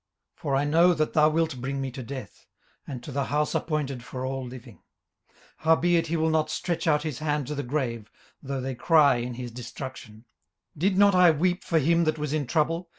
18:030:023 0.37 0.41
For 0.41 0.55
I 0.55 0.63
know 0.65 0.93
that 0.95 1.13
thou 1.13 1.29
wilt 1.29 1.61
bring 1.61 1.79
me 1.79 1.91
to 1.91 2.01
death, 2.01 2.47
and 2.87 3.03
to 3.03 3.11
the 3.11 3.25
house 3.25 3.53
appointed 3.53 4.03
for 4.03 4.25
all 4.25 4.43
living. 4.43 4.77
18:030:024 5.59 5.59
Howbeit 5.59 6.07
he 6.07 6.17
will 6.17 6.29
not 6.31 6.49
stretch 6.49 6.87
out 6.87 7.03
his 7.03 7.19
hand 7.19 7.45
to 7.45 7.53
the 7.53 7.61
grave, 7.61 8.09
though 8.41 8.61
they 8.61 8.73
cry 8.73 9.17
in 9.17 9.35
his 9.35 9.51
destruction. 9.51 10.25
18:030:025 10.75 10.79
Did 10.79 10.97
not 10.97 11.13
I 11.13 11.29
weep 11.29 11.63
for 11.63 11.77
him 11.77 12.05
that 12.05 12.17
was 12.17 12.33
in 12.33 12.47
trouble? 12.47 12.89